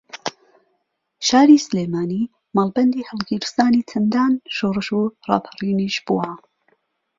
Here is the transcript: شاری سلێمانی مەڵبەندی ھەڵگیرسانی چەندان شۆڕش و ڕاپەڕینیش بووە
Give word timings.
شاری 1.27 1.57
سلێمانی 1.67 2.23
مەڵبەندی 2.57 3.07
ھەڵگیرسانی 3.09 3.85
چەندان 3.89 4.33
شۆڕش 4.55 4.87
و 4.99 5.01
ڕاپەڕینیش 5.27 5.95
بووە 6.05 6.29